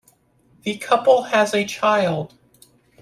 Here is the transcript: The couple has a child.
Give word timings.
The 0.63 0.79
couple 0.79 1.21
has 1.25 1.53
a 1.53 1.63
child. 1.63 2.33